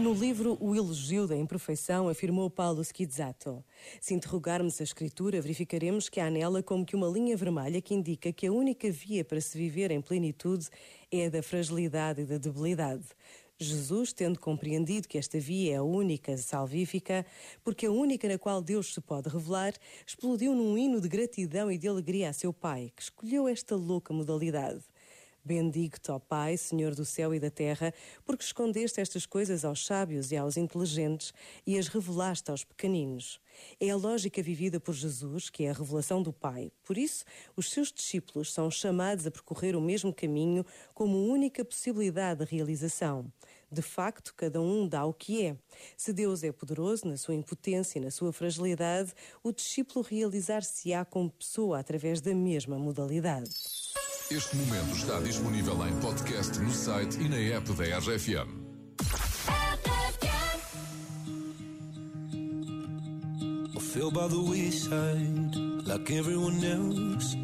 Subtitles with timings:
[0.00, 3.62] No livro O Elogio da Imperfeição, afirmou Paulo Schizzato:
[4.00, 8.32] Se interrogarmos a Escritura, verificaremos que há nela como que uma linha vermelha que indica
[8.32, 10.70] que a única via para se viver em plenitude
[11.12, 13.04] é a da fragilidade e da debilidade.
[13.58, 17.26] Jesus, tendo compreendido que esta via é a única salvífica,
[17.62, 19.74] porque a única na qual Deus se pode revelar,
[20.06, 24.14] explodiu num hino de gratidão e de alegria a seu Pai, que escolheu esta louca
[24.14, 24.80] modalidade.
[25.50, 27.92] Bendigo-te, ó Pai, Senhor do céu e da terra,
[28.24, 31.34] porque escondeste estas coisas aos sábios e aos inteligentes
[31.66, 33.40] e as revelaste aos pequeninos.
[33.80, 36.70] É a lógica vivida por Jesus, que é a revelação do Pai.
[36.84, 37.24] Por isso,
[37.56, 43.26] os seus discípulos são chamados a percorrer o mesmo caminho como única possibilidade de realização.
[43.72, 45.56] De facto, cada um dá o que é.
[45.96, 51.28] Se Deus é poderoso na sua impotência e na sua fragilidade, o discípulo realizar-se-á como
[51.28, 53.50] pessoa através da mesma modalidade.
[54.30, 58.60] Este momento está disponível em podcast no site e na app da RFM.
[63.80, 67.34] feel by the wayside like everyone else.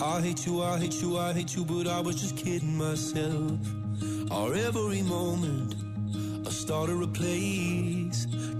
[0.00, 3.60] I hate you, I hate you, I hate you, but I was just kidding myself.
[4.32, 5.76] Our every moment,
[6.44, 8.26] I started a place.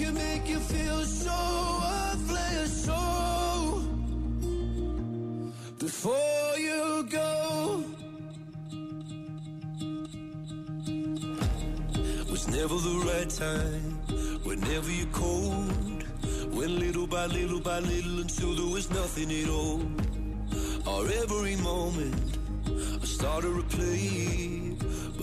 [0.00, 1.38] Can make you feel so
[1.82, 2.84] worthless.
[2.84, 3.82] So
[5.78, 7.84] before you go,
[12.30, 13.98] was never the right time.
[14.44, 16.04] Whenever you're cold,
[16.52, 19.82] went little by little by little until there was nothing at all.
[20.86, 22.38] Or every moment,
[23.02, 24.76] I started to play.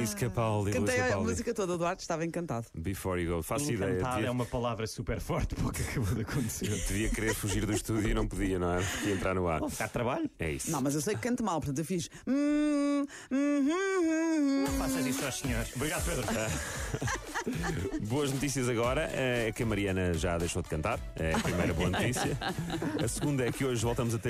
[0.00, 0.70] Luís Capaldi.
[0.72, 1.30] Cantei Luís a Capaldi.
[1.30, 2.66] música toda, Duarte, estava encantado.
[2.74, 3.42] Before you go.
[3.42, 3.90] Faço ideia.
[3.92, 6.68] Encantar Devia, é uma palavra super forte para o que acabou de acontecer.
[6.88, 8.80] devia querer fugir do estúdio e não podia, não é?
[8.82, 9.60] Porque entrar no ar.
[9.60, 10.30] Bom, ficar de trabalho.
[10.38, 10.70] É isso.
[10.70, 12.08] Não, mas eu sei que canto mal, portanto eu fiz.
[12.26, 13.36] hum, hum,
[13.68, 15.70] hum, Não faças isso aos senhores.
[15.76, 16.24] Obrigado, Pedro.
[18.02, 20.98] Boas notícias agora é que a Mariana já deixou de cantar.
[21.16, 22.38] É a primeira boa notícia.
[23.02, 24.28] A segunda é que hoje voltamos a ter.